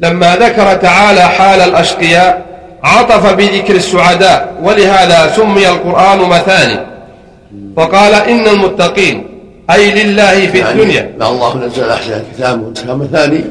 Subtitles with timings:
[0.00, 2.46] لما ذكر تعالى حال الأشقياء
[2.82, 6.80] عطف بذكر السعداء ولهذا سمي القرآن مثاني.
[7.76, 9.26] فقال إن المتقين
[9.70, 11.16] أي لله في يعني الدنيا.
[11.22, 13.44] الله نزل أحسن الكتاب وانتهى مثاني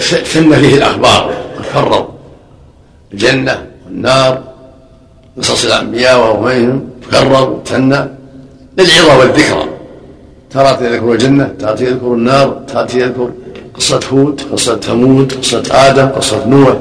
[0.00, 2.08] سن فيه الأخبار تكرر
[3.12, 4.42] الجنة والنار
[5.38, 8.08] قصص الأنبياء وأميهم تكرر وتثنى
[8.78, 9.64] للعظة والذكرى.
[10.50, 13.30] ترى يذكر الجنة تأتي يذكر النار تأتي يذكر
[13.74, 16.74] قصة هود قصة ثمود قصة آدم قصة نوح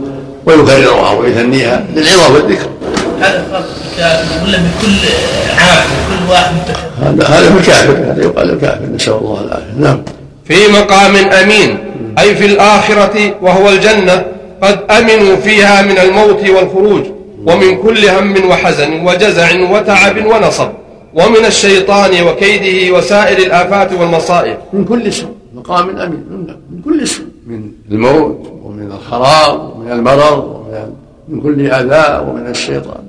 [0.45, 2.69] ويكررها ويثنيها للعظة والذكر.
[3.19, 3.65] هذا
[4.43, 4.97] ولا بكل
[5.57, 6.53] عام كل واحد
[7.01, 9.73] هذا هذا في الكافر هذا يقال الكافر نسأل الله العافية.
[9.79, 10.01] نعم.
[10.45, 11.77] في مقام أمين
[12.19, 14.25] أي في الآخرة وهو الجنة
[14.61, 17.03] قد أمنوا فيها من الموت والخروج
[17.47, 20.69] ومن كل هم وحزن وجزع وتعب ونصب
[21.13, 24.57] ومن الشيطان وكيده وسائر الآفات والمصائب.
[24.73, 26.23] من كل سوء مقام أمين.
[26.29, 26.55] من
[26.85, 30.93] كل سوء من الموت ومن الخراب ومن المرض ومن
[31.29, 33.03] من كل اذى ومن الشيطان.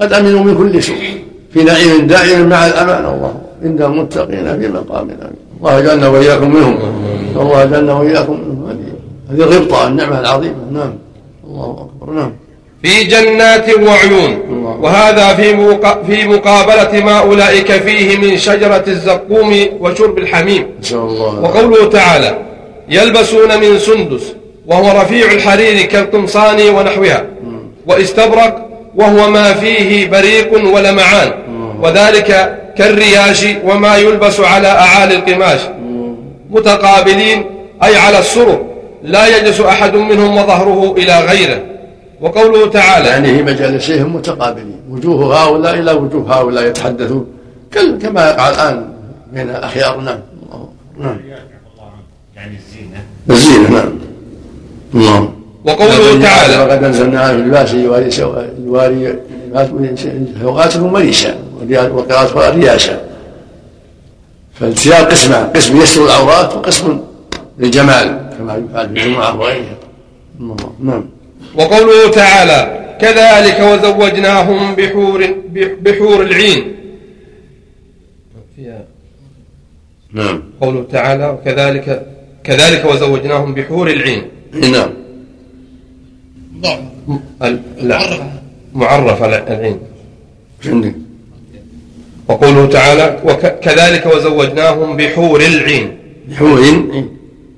[0.00, 0.96] قد أمنوا من كل سوء
[1.52, 3.04] في نعيم دائم مع الأمان.
[3.04, 5.36] الله إن المتقين في مقام أمين.
[5.58, 6.78] الله جعلنا وإياكم منهم.
[7.36, 8.86] الله جعلنا وإياكم منهم.
[9.30, 10.54] هذه الغبطه النعمة العظيمة.
[10.72, 10.92] نعم.
[11.46, 12.12] الله أكبر.
[12.12, 12.32] نعم.
[12.82, 14.38] في جنات وعيون.
[14.82, 20.66] وهذا في في مقابلة ما أولئك فيه من شجرة الزقوم وشرب الحميم.
[20.92, 21.40] الله.
[21.40, 22.38] وقوله تعالى
[22.88, 24.34] يلبسون من سندس
[24.66, 27.24] وهو رفيع الحرير كالقمصان ونحوها
[27.86, 31.32] واستبرق وهو ما فيه بريق ولمعان
[31.82, 35.60] وذلك كالرياش وما يلبس على أعالي القماش.
[36.50, 37.44] متقابلين
[37.84, 38.64] أي على السرر
[39.02, 41.60] لا يجلس أحد منهم وظهره إلى غيره.
[42.20, 47.26] وقوله تعالى يعني في مجالسهم متقابلين وجوه هؤلاء إلى وجوه هؤلاء يتحدثون
[48.02, 48.88] كما يقع الآن
[49.32, 50.22] بين أخيارنا
[50.98, 51.16] نعم.
[52.44, 53.04] يعني الزينة.
[53.30, 53.98] الزينة نعم.
[55.04, 55.28] نعم.
[55.64, 58.10] وقوله تعالى وقد أنزلنا على اللباس يواري
[58.64, 59.18] يواري
[60.42, 61.38] سوآتكم وريشا
[61.70, 63.00] وقراءة الرياشة
[64.54, 67.00] فالسياق قسمان قسم يستر العورات وقسم
[67.58, 69.76] للجمال كما يفعل في الجمعة وغيرها
[70.80, 71.04] نعم.
[71.54, 75.34] وقوله تعالى كذلك وزوجناهم بحور
[75.82, 76.74] بحور العين.
[80.12, 80.42] نعم.
[80.60, 82.13] قوله تعالى وكذلك
[82.44, 84.22] كذلك وزوجناهم بحور العين.
[84.52, 84.90] نعم.
[87.80, 87.98] لا.
[88.74, 89.26] معرفة.
[89.26, 89.78] العين.
[92.28, 95.98] وقوله تعالى وكذلك وزوجناهم بحور العين.
[96.28, 97.08] بحور عين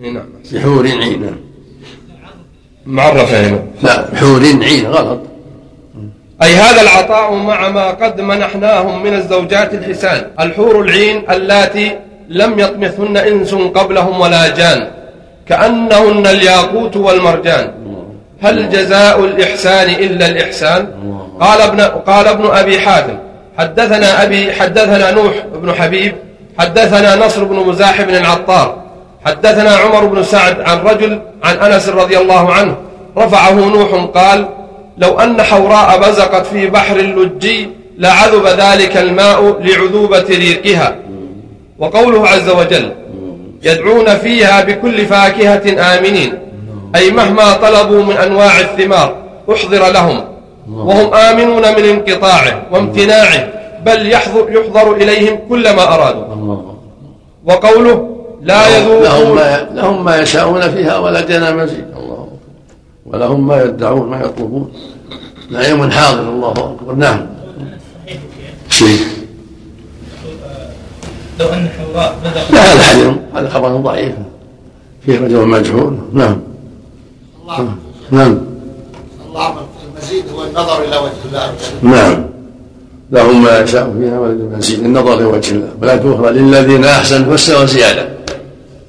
[0.00, 0.26] نعم.
[0.52, 1.36] بحور عين نعم.
[2.86, 5.20] معرفة هنا لا حور عين غلط.
[6.42, 10.30] أي هذا العطاء مع ما قد منحناهم من الزوجات الحسان.
[10.40, 11.98] الحور العين اللاتي
[12.28, 14.90] لم يطمثهن إنس قبلهم ولا جان
[15.48, 17.72] كأنهن الياقوت والمرجان.
[18.42, 20.88] هل جزاء الإحسان إلا الإحسان؟
[21.40, 23.18] قال ابن, قال ابن أبي حاتم
[23.58, 25.32] حدثنا أبي حدثنا نوح
[25.62, 26.14] بن حبيب
[26.58, 28.82] حدثنا نصر بن مزاحم بن العطار
[29.24, 32.76] حدثنا عمر بن سعد عن رجل عن أنس رضي الله عنه
[33.16, 34.48] رفعه نوح قال
[34.98, 40.96] لو أن حوراء بزقت في بحر اللجي لعذب ذلك الماء لعذوبة ريقها.
[41.78, 42.92] وقوله عز وجل
[43.62, 46.38] يدعون فيها بكل فاكهة آمنين.
[46.96, 49.16] أي مهما طلبوا من أنواع الثمار
[49.52, 50.24] أحضر لهم.
[50.70, 53.48] وهم آمنون من انقطاعه وامتناعه
[53.86, 56.24] بل يحضر, يحضر إليهم كل ما أرادوا.
[57.44, 61.86] وقوله لا يذوقون لهم ما لهم ما يشاءون فيها ولدينا مزيد.
[61.96, 62.28] الله
[63.06, 64.72] ولهم ما يدعون ما يطلبون.
[65.50, 66.94] نعيم حاضر الله أكبر.
[66.94, 67.26] نعم.
[68.68, 68.98] شيء
[71.40, 74.12] لو أن حواء بدأ لا هذا حديث هذا خبر ضعيف.
[75.06, 75.98] فيه رجل مجهول.
[76.12, 76.40] نعم.
[77.42, 77.74] الله.
[78.10, 78.38] نعم.
[79.28, 79.54] الله
[79.86, 81.52] المزيد هو النظر إلى وجه الله.
[81.82, 82.26] نعم.
[83.10, 85.68] لهم ما يشاء فيها ولد مزيد النظر لوجه الله.
[85.82, 88.08] ولا تؤخر للذين أحسنوا الحسنى وزياده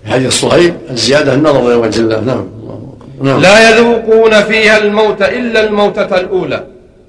[0.04, 2.20] في حديث صهيب الزيادة النظر لوجه الله.
[2.20, 2.46] نعم.
[3.22, 3.42] نعم.
[3.42, 6.64] لا يذوقون فيها الموت إلا الموتة الأولى.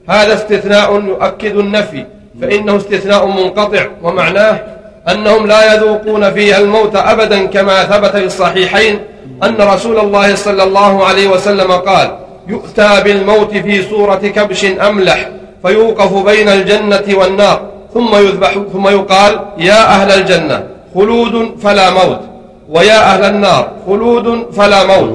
[0.09, 2.05] هذا استثناء يؤكد النفي.
[2.41, 3.87] فإنه استثناء منقطع.
[4.03, 4.78] ومعناه
[5.11, 8.99] أنهم لا يذوقون فيها الموت أبدا كما ثبت في الصحيحين
[9.43, 12.17] أن رسول الله صلى الله عليه وسلم قال
[12.49, 15.29] يؤتى بالموت في صورة كبش أملح
[15.63, 17.61] فيوقف بين الجنة والنار
[17.95, 20.63] ثم يذبح ثم يقال يا أهل الجنة
[20.95, 22.21] خلود فلا موت
[22.69, 25.11] ويا أهل النار خلود فلا موت.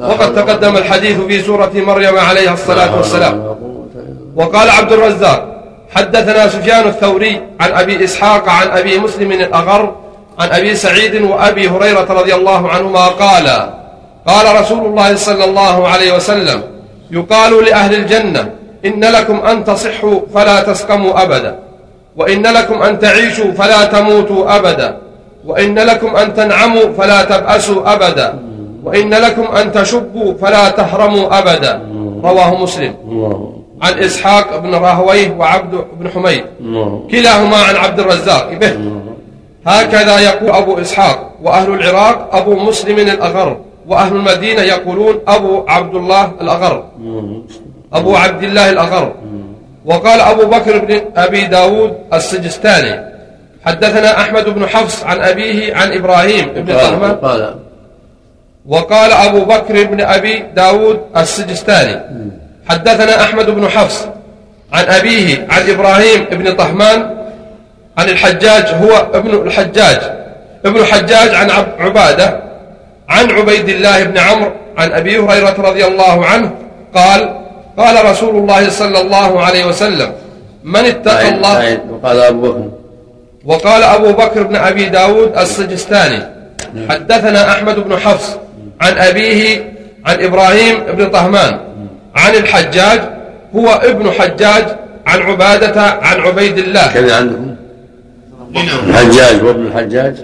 [0.00, 3.56] وقد تقدم الحديث في سورة مريم عليها الصلاة والسلام.
[4.36, 5.51] وقال عبد الرزاق
[5.94, 9.94] حدثنا سفيان الثوري عن أبي إسحاق عن أبي مسلم الأغر
[10.38, 13.46] عن أبي سعيد وأبي هريرة رضي الله عنهما قال
[14.26, 16.62] قال رسول الله صلى الله عليه وسلم
[17.10, 18.50] يقال لأهل الجنة
[18.84, 21.58] إن لكم أن تصحوا فلا تسقموا أبدا
[22.16, 24.96] وإن لكم أن تعيشوا فلا تموتوا أبدا
[25.46, 28.38] وإن لكم أن تنعموا فلا تبأسوا أبدا
[28.84, 31.72] وإن لكم أن تشبوا فلا تهرموا أبدا
[32.24, 32.94] رواه مسلم.
[33.82, 36.44] عن إسحاق بن راهويه وعبد بن حميد.
[36.60, 38.52] الله كلاهما عن عبد الرزاق.
[38.52, 38.76] به.
[39.66, 43.56] هكذا يقول أبو إسحاق وأهل العراق أبو مسلم الأغر
[43.86, 46.84] وأهل المدينة يقولون أبو عبد الله الأغر.
[47.92, 49.12] أبو عبد الله الأغر.
[49.84, 53.12] وقال أبو بكر بن أبي داود السجستاني
[53.66, 57.54] حدثنا أحمد بن حفص عن أبيه عن إبراهيم بن طهمان قال قال.
[58.66, 62.00] وقال أبو بكر بن أبي داود السجستاني
[62.68, 64.06] حدثنا أحمد بن حفص
[64.72, 67.10] عن أبيه عن إبراهيم بن طهمان
[67.98, 69.98] عن الحجاج هو ابن الحجاج
[70.64, 72.42] ابن الحجاج عن عب- عبادة
[73.08, 76.50] عن عبيد الله بن عمرو عن أبي هريرة رضي الله عنه
[76.94, 77.40] قال
[77.78, 80.12] قال رسول الله صلى الله عليه وسلم
[80.64, 82.68] من اتقى الله وقال أبو بكر.
[83.44, 86.22] وقال أبو بكر بن أبي داود السجستاني
[86.90, 88.36] حدثنا أحمد بن حفص
[88.80, 89.72] عن أبيه
[90.06, 91.58] عن إبراهيم بن طهمان
[92.14, 93.00] عن الحجاج
[93.56, 94.64] هو ابن حجاج
[95.06, 96.86] عن عبادة عن عبيد الله.
[96.94, 97.56] كذا عندكم
[98.88, 100.16] الحجاج وابن الحجاج؟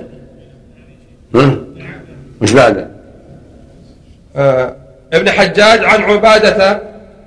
[1.34, 1.56] ها؟
[2.42, 2.88] وش بعده؟
[4.36, 4.74] آه
[5.12, 6.82] ابن حجاج عن عبادة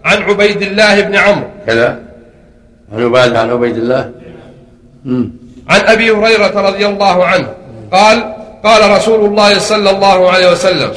[0.05, 1.47] عن عبيد الله بن عمرو.
[1.67, 1.99] كذا؟
[2.93, 4.11] عن عبادة عن عبيد الله؟
[5.05, 5.31] مم.
[5.69, 7.47] عن أبي هريرة رضي الله عنه.
[7.91, 10.91] قال قال رسول الله صلى الله عليه وسلم.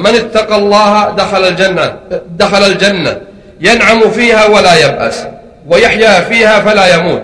[0.00, 1.86] من اتقى الله دخل الجنة
[2.36, 3.20] دخل الجنة.
[3.60, 5.26] ينعم فيها ولا يبأس
[5.70, 7.22] ويحيا فيها فلا يموت.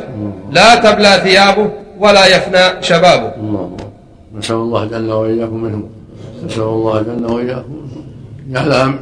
[0.53, 3.31] لا تبلى ثيابه ولا يفنى شبابه.
[4.35, 5.91] نسأل الله جل وإياكم منهم
[6.47, 7.77] نسأل الله جل وإياكم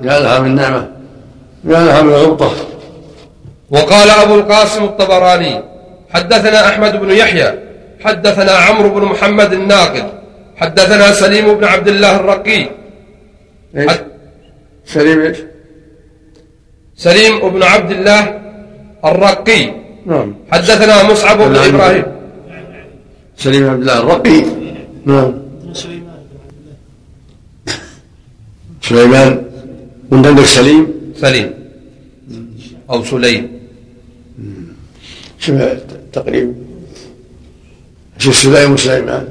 [0.04, 0.88] جعلها من نعمة.
[1.64, 2.50] جعلها من غبطة
[3.70, 5.62] وقال أبو القاسم الطبراني
[6.14, 7.54] حدثنا أحمد بن يحيى
[8.04, 10.04] حدثنا عمرو بن محمد الناقد
[10.56, 12.66] حدثنا سليم بن عبد الله الرقي
[13.76, 13.92] إيش؟
[14.86, 15.38] سليم إيش؟
[16.96, 18.20] سليم بن عبد الله
[19.04, 19.62] الرقي.
[20.06, 20.34] نعم.
[20.50, 21.56] حدثنا مصعب بن.
[21.56, 22.04] إبراهيم.
[23.36, 24.40] سليم بن عبد الله الرقي.
[25.06, 25.32] نعم.
[28.82, 29.32] سليمان.
[30.10, 31.48] وانت عندك سليم؟ سليم.
[32.90, 33.54] أو سليم.
[35.38, 35.56] شوف
[36.12, 36.54] تقريب
[38.18, 39.28] شوف سليم وسليمان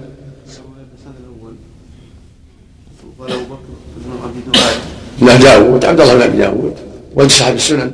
[3.20, 4.40] قال ابو بكر بن ابي
[5.26, 6.76] لا داود عبد الله بن أبي داود
[7.16, 7.92] ولد صاحب السنن.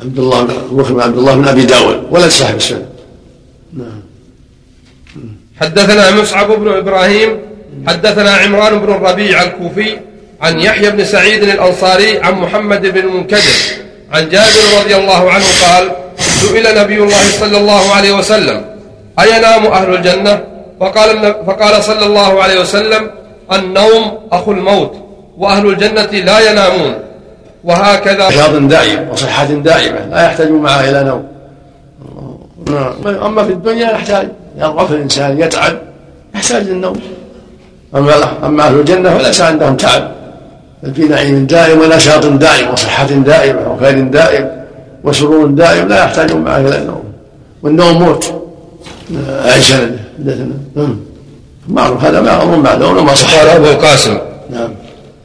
[0.00, 2.86] عبد الله بن عبد الله بن أبي داود ولد صاحب السنن.
[3.72, 4.02] نعم.
[5.60, 7.38] حدثنا مصعب بن إبراهيم
[7.86, 9.98] حدثنا عمران بن الربيع الكوفي
[10.40, 13.58] عن يحيى بن سعيد الأنصاري عن محمد بن المنكدر
[14.12, 18.64] عن جابر رضي الله عنه قال سئل نبي الله صلى الله عليه وسلم
[19.20, 20.44] أينام أهل الجنة؟
[20.80, 23.10] فقال, فقال صلى الله عليه وسلم
[23.52, 25.07] النوم أخو الموت.
[25.38, 26.94] وأهل الجنة لا ينامون.
[27.64, 31.24] وهكذا نشاط دائم وصحة دائمة لا يحتاج معها إلى نوم.
[33.06, 35.78] أما في الدنيا يحتاج يضعف الإنسان يتعب
[36.34, 37.00] يحتاج للنوم
[37.96, 38.12] أما
[38.44, 40.10] أما أهل الجنة فليس عندهم تعب.
[40.82, 44.50] بل في نعيم دائم ونشاط دائم وصحة دائمة وخير دائم
[45.04, 47.04] وسرور دائم لا يحتاجون معه إلى النوم.
[47.62, 48.34] والنوم موت.
[49.44, 49.76] عائشة
[50.18, 50.96] حدثنا نعم.
[51.68, 54.18] معروف هذا ما أمر معلوم وما صح قال أبو القاسم.
[54.50, 54.70] نعم.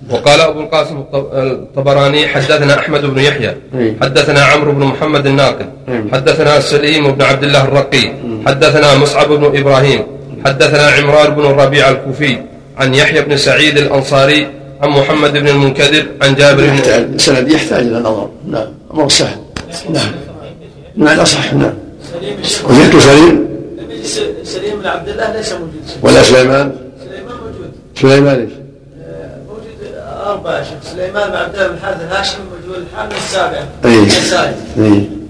[0.09, 3.55] وقال أبو القاسم الط- الطبراني حدثنا أحمد بن يحيى.
[4.01, 5.69] حدثنا عمرو بن محمد الناقد.
[6.13, 8.11] حدثنا سليم بن عبد الله الرقي
[8.47, 10.01] حدثنا مصعب بن إبراهيم
[10.45, 12.37] حدثنا عمران بن الربيع الكوفي
[12.77, 14.47] عن يحيى بن سعيد الأنصاري
[14.81, 18.29] عن محمد بن المنكدر عن جابر بن يحتاج السند يحتاج إلى نظر.
[18.47, 18.67] نعم.
[18.93, 19.37] أمر سهل.
[19.89, 20.11] نعم.
[20.97, 21.53] نعم صح.
[21.53, 21.73] نعم.
[22.69, 23.47] وجدت سليم؟
[24.43, 25.83] سليم بن عبد الله ليس موجود.
[26.01, 27.71] ولا سليمان؟ سليمان موجود.
[28.01, 28.62] سليمان إيش؟
[30.23, 33.63] أربعة شيخ سليمان بن عبد الله بن الحارث الهاشمي موجود الحامل السابع.
[33.85, 33.99] أي.
[33.99, 34.09] اي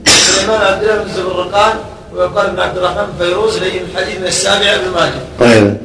[0.06, 1.74] سليمان بن عبد الله بن الزبرقان
[2.16, 5.52] ويقال بن عبد الرحمن بن فيروز لين الحديث من السابع ابن ماجه.
[5.54, 5.78] اي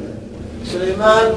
[0.71, 1.33] سليمان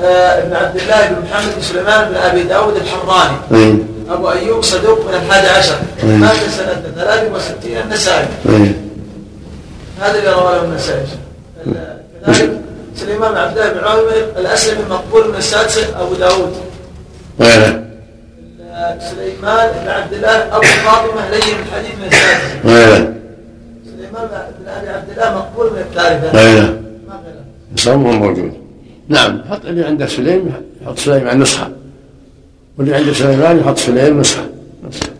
[0.00, 3.78] آه، بن عبد الله بن محمد بن سليمان بن أبي داود الحراني اي
[4.10, 5.76] أبو أيوب صدوق من الحادي عشر.
[6.02, 6.08] أي.
[6.08, 8.26] مات سنه 63 النسائي.
[8.48, 8.72] اي
[10.00, 11.06] هذا اللي رواه النسائي.
[12.26, 12.60] كذلك
[12.96, 16.52] سليمان بن عبد الله بن عمر الاسلمي مقبول من السادسه أبو داود.
[17.40, 17.82] غيره
[19.00, 23.12] سليمان بن عبد الله أبو فاطمة لين الحديث من السادسه غيره
[23.84, 24.28] سليمان
[24.60, 26.30] بن ابي عبد الله مقبول من الثالثة.
[26.30, 27.44] غيره ما غيره
[27.76, 28.52] صومه موجود.
[29.08, 30.52] نعم حط اللي عندك سليم
[30.86, 31.70] حط سليم على النسخه
[32.78, 34.42] واللي عند سليمان يحط مسحه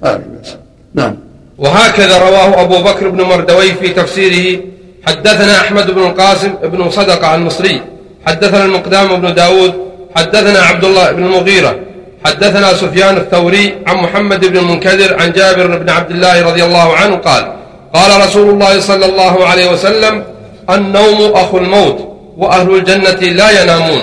[0.04, 0.54] هذه بس.
[0.95, 1.16] نعم.
[1.59, 4.61] وهكذا رواه أبو بكر بن مردوي في تفسيره
[5.07, 7.83] حدثنا أحمد بن القاسم بن صدقة المصري.
[8.26, 9.73] حدثنا المقدام بن داود
[10.16, 11.81] حدثنا عبد الله بن المغيرة.
[12.25, 17.17] حدثنا سفيان الثوري عن محمد بن المنكدر عن جابر بن عبد الله رضي الله عنه
[17.17, 17.52] قال
[17.95, 20.25] قال رسول الله صلى الله عليه وسلم
[20.71, 21.99] النوم أخو الموت
[22.37, 24.02] وأهل الجنة لا ينامون.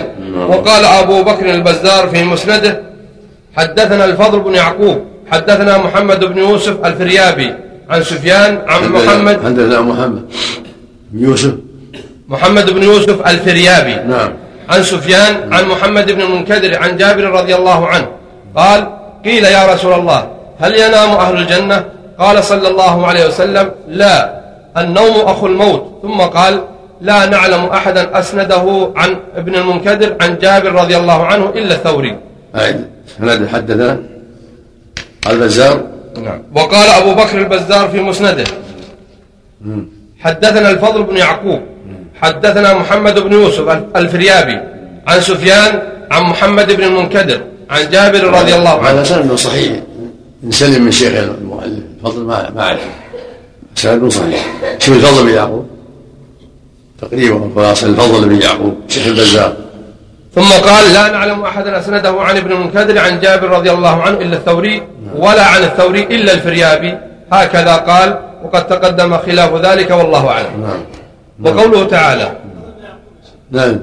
[0.49, 2.81] وقال أبو بكر البزار في مسنده
[3.57, 4.97] حدثنا الفضل بن يعقوب
[5.31, 7.53] حدثنا محمد بن يوسف الفريابي
[7.89, 10.25] عن سفيان عن محمد حدثنا محمد
[11.11, 11.53] بن يوسف.
[12.29, 13.95] محمد بن يوسف الفريابي.
[13.95, 14.31] نعم.
[14.69, 18.07] عن سفيان عن محمد بن المنكدر عن جابر رضي الله عنه.
[18.55, 18.87] قال
[19.25, 21.85] قيل يا رسول الله هل ينام أهل الجنة؟
[22.19, 24.39] قال صلى الله عليه وسلم لا
[24.77, 25.99] النوم أخو الموت.
[26.01, 26.63] ثم قال
[27.01, 32.17] لا نعلم أحدا أسنده عن ابن المنكدر عن جابر رضي الله عنه إلا الثوري.
[32.55, 32.89] أعد.
[33.17, 33.99] سند حدثنا
[35.29, 35.83] البزار؟
[36.23, 36.41] نعم.
[36.55, 38.43] وقال أبو بكر البزار في مسنده.
[40.19, 41.61] حدثنا الفضل بن يعقوب.
[42.21, 44.59] حدثنا محمد بن يوسف الفريابي
[45.07, 49.71] عن سفيان عن محمد بن المنكدر عن جابر رضي الله هذا عنه سند صحيح.
[50.43, 52.79] إن سلم من شيخ المؤلف الفضل ما ما أعرف.
[53.75, 54.47] سند صحيح.
[54.79, 55.67] شوف الفضل بن يعقوب.
[57.01, 59.53] تقريبا خلاص الفضل بن يعقوب شيخ البزار
[60.35, 64.35] ثم قال لا نعلم أحدا أسنده عن ابن المنكدر عن جابر رضي الله عنه إلا
[64.37, 64.83] الثوري
[65.15, 66.97] ولا عن الثوري إلا الفريابي.
[67.31, 70.61] هكذا قال وقد تقدم خلاف ذلك والله أعلم.
[70.61, 70.79] نعم.
[71.43, 72.37] وقوله تعالى.
[73.51, 73.79] نعم.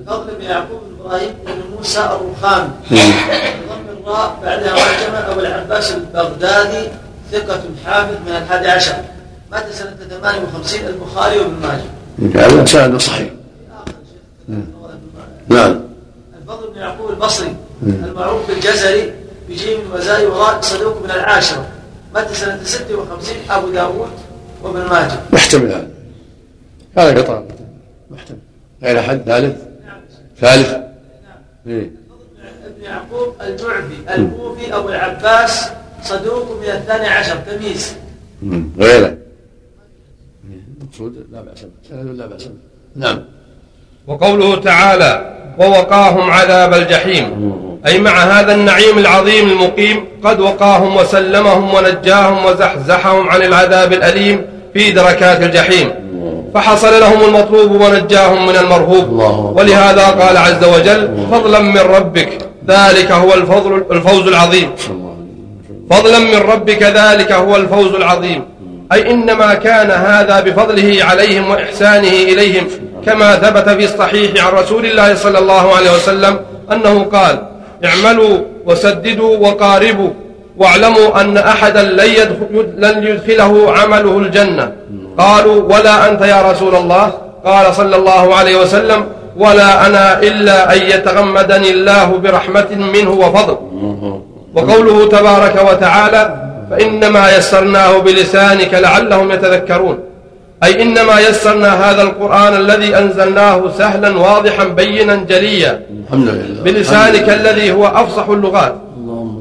[0.00, 2.68] الفضل بن يعقوب بن إبراهيم بن موسى نعم.
[2.90, 6.88] بضم الراء بعدها معجمه أبو العباس البغدادي
[7.32, 8.94] ثقة حافظ من الحادي عشر.
[9.52, 12.46] مات سنة 58 البخاري وابن ماجه.
[12.46, 13.28] هذا سند صحيح.
[15.48, 15.80] نعم.
[16.42, 19.12] الفضل بن يعقوب البصري المعروف بالجزري
[19.48, 21.66] بجيم وزاي وراء صدوق من العاشرة.
[22.14, 24.10] مات سنة 56 أبو داود
[24.62, 25.18] وابن ماجه.
[25.32, 25.91] محتمل هذا.
[26.98, 27.42] هذا قطع.
[28.10, 28.38] محتمل.
[28.82, 29.56] غير أحد ثالث؟
[30.40, 30.76] ثالث؟
[31.66, 31.90] إيه.
[32.66, 35.70] ابن يعقوب الجعبي الكوفي أبو العباس
[36.02, 37.96] صدوق من الثاني عشر تمييز.
[38.78, 39.16] غيره.
[40.80, 41.44] المقصود لا
[41.90, 42.52] سند لا بأس به.
[42.96, 43.24] نعم.
[44.06, 47.24] وقوله تعالى ووقاهم عذاب الجحيم
[47.86, 54.90] أي مع هذا النعيم العظيم المقيم قد وقاهم وسلمهم ونجاهم وزحزحهم عن العذاب الأليم في
[54.90, 55.90] دركات الجحيم.
[56.54, 59.12] فحصل لهم المطلوب ونجاهم من المرهوب.
[59.56, 62.28] ولهذا قال عز وجل فضلا من ربك
[62.68, 64.70] ذلك هو الفضل الفوز العظيم.
[65.90, 68.44] فضلا من ربك ذلك هو الفوز العظيم.
[68.92, 72.66] أي إنما كان هذا بفضله عليهم وإحسانه إليهم
[73.06, 76.40] كما ثبت في الصحيح عن رسول الله صلى الله عليه وسلم
[76.72, 77.42] أنه قال
[77.84, 80.10] اعملوا وسددوا وقاربوا
[80.56, 81.82] واعلموا أن أحدا
[82.78, 84.72] لن يدخله عمله الجنة.
[85.18, 87.12] قالوا ولا أنت يا رسول الله؟
[87.44, 89.04] قال صلى الله عليه وسلم
[89.36, 93.56] ولا أنا إلا أن يتغمدني الله برحمة منه وفضل.
[94.54, 96.36] وقوله تبارك وتعالى
[96.70, 99.98] فإنما يسرناه بلسانك لعلهم يتذكرون.
[100.64, 105.80] أي إنما يسرنا هذا القرآن الذي أنزلناه سهلا واضحا بينا جليا.
[106.04, 106.62] الحمد لله.
[106.62, 108.74] بلسانك الذي هو أفصح اللغات.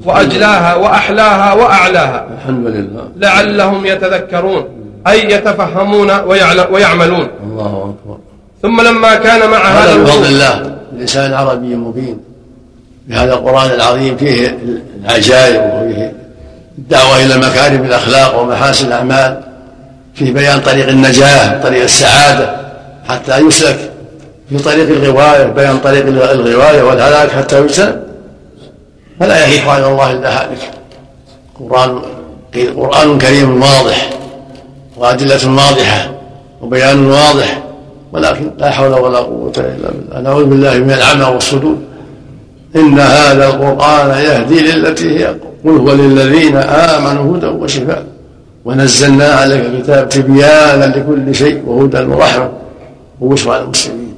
[0.06, 2.26] وأجلاها وأحلاها وأعلاها.
[2.38, 3.04] الحمد لله.
[3.18, 4.81] لعلهم يتذكرون.
[5.08, 6.12] أي يتفهمون
[6.72, 7.28] ويعملون.
[7.44, 8.18] الله أكبر.
[8.62, 10.76] ثم لما كان مع هذا هذا من فضل الوجود الله.
[10.98, 12.20] لسان عربي مبين.
[13.08, 14.60] بهذا القرآن العظيم فيه
[15.04, 16.14] العجائب وفيه
[16.78, 19.42] الدعوة إلى مكارم الأخلاق ومحاسن الأعمال.
[20.14, 22.56] فيه بيان طريق النجاة طريق السعادة
[23.10, 23.92] حتى يسلك
[24.50, 28.04] في طريق الغواية بيان طريق الغواية والهلاك حتى يجتنب
[29.20, 30.72] فلا يهيح على الله إلا هالك
[31.60, 32.02] قرآن
[32.76, 34.10] قرآن كريم واضح.
[35.02, 36.12] وأدلة واضحة
[36.62, 37.64] وبيان واضح
[38.14, 40.22] ولكن لا حول ولا قوة إلا بالله.
[40.22, 41.78] نعوذ بالله من العمى والصدور.
[42.76, 45.26] إن هذا القرآن يهدي للتي هي
[45.66, 48.06] قل هو للذين آمنوا هدى وشفاء.
[48.66, 52.50] ونزلنا عليك الكتاب تبيانا لكل شيء وهدى ورحمة.
[53.22, 54.14] وبشرى للمسلمين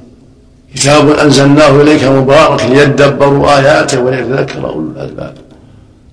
[0.74, 5.34] كتاب أنزلناه إليك مبارك ليدبروا آياته وليتذكر أولو الألباب.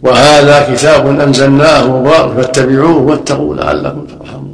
[0.03, 4.50] وهذا كتاب أنزلناه مبارك فاتبعوه واتقوا لعلكم ترحمون.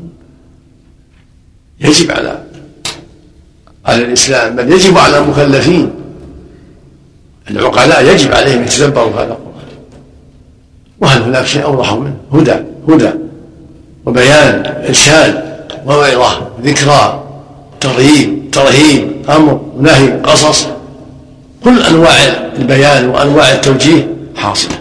[1.81, 2.43] يجب على
[3.85, 5.91] على الإسلام بل يجب على المكلفين
[7.49, 9.67] العقلاء يجب عليهم يتدبروا هذا القرآن.
[11.01, 12.55] وهل هناك شيء أوضح منه؟ هدى
[12.89, 13.09] هدى
[14.05, 15.43] وبيان إرشاد
[15.85, 17.23] موعظة ذكرى
[17.79, 20.67] ترهيب ترهيب أمر نهي قصص.
[21.63, 22.23] كل أنواع
[22.59, 24.75] البيان وأنواع التوجيه حاصلة.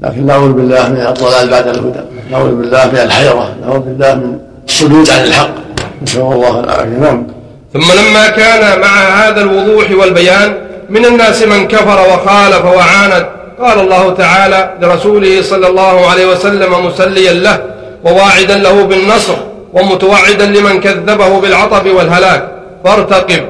[0.00, 5.10] لكن نعوذ بالله من الضلال بعد الهدى نعوذ بالله من الحيرة نعوذ بالله من الصدود
[5.10, 5.71] عن الحق.
[6.02, 6.98] نسأل الله العافية.
[6.98, 7.26] نعم.
[7.72, 10.54] ثم لما كان مع هذا الوضوح والبيان
[10.90, 13.26] من الناس من كفر وخالف وعاند
[13.60, 17.62] قال الله تعالى لرسوله صلى الله عليه وسلم مسليا له
[18.04, 19.34] وواعدا له بالنصر
[19.72, 22.48] ومتوعدا لمن كذبه بالعطب والهلاك.
[22.84, 23.42] فارتقب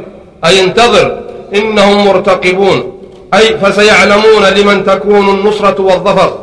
[0.44, 1.18] أي انتظر
[1.54, 2.92] إنهم مرتقبون.
[3.34, 6.38] أي فسيعلمون لمن تكون النصرة والظفر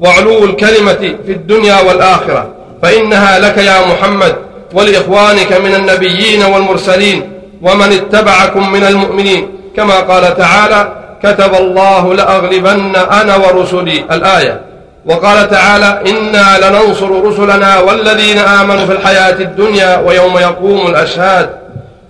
[0.00, 2.48] وعلو الكلمة في الدنيا والآخرة.
[2.82, 4.34] فإنها لك يا محمد
[4.74, 9.48] ولإخوانك من النبيين والمرسلين ومن اتبعكم من المؤمنين.
[9.76, 14.60] كما قال تعالى كتب الله لأغلبن أنا ورسلي الآية.
[15.06, 21.50] وقال تعالى إنا لننصر رسلنا والذين آمنوا في الحياة الدنيا ويوم يقوم الأشهاد.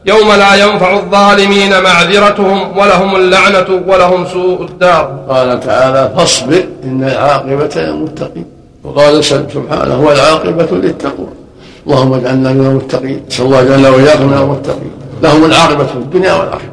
[0.07, 5.19] يوم لا ينفع الظالمين معذرتهم ولهم اللعنة ولهم سوء الدار.
[5.29, 8.47] قال تعالى فاصبر إن العاقبة للمتقين.
[8.85, 11.44] وقال سبحانه والعاقبة للتقوى.
[11.87, 14.91] اللهم اجعلنا من المتقين نسأل الله جل وإياكم من المتقين.
[15.23, 16.73] لهم العاقبة في الدنيا والآخرة.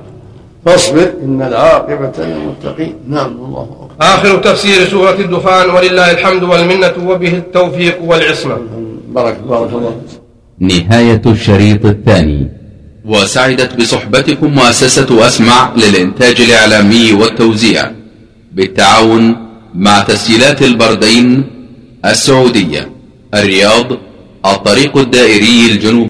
[0.65, 2.95] فاصبر إن العاقبة للمتقين.
[3.07, 3.87] نعم الله أكبر.
[4.01, 8.57] آخر تفسير سورة الدخان ولله الحمد والمنة وبه التوفيق والعصمة.
[9.07, 9.95] بارك بارك الله
[10.59, 12.49] نهاية الشريط الثاني.
[13.05, 17.91] وسعدت بصحبتكم مؤسسة أسمع للإنتاج الإعلامي والتوزيع.
[18.55, 19.35] بالتعاون
[19.75, 21.43] مع تسجيلات البردين
[22.05, 22.89] السعودية
[23.33, 23.85] الرياض
[24.45, 26.09] الطريق الدائري الجنوبي